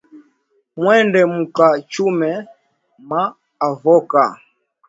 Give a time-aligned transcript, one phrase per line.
[0.81, 2.31] Mwende muka chume
[3.09, 3.23] ma
[3.67, 4.23] avoka